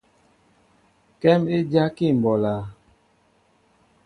Kém 1.21 1.41
é 1.55 1.57
dyákí 1.69 2.05
mɓolā. 2.21 2.53